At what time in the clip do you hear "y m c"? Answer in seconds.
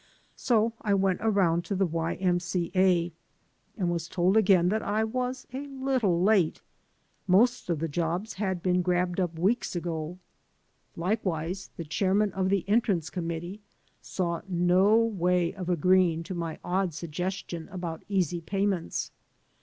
1.85-2.71